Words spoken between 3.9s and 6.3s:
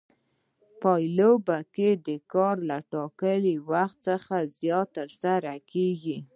څخه زیات ترسره کېږي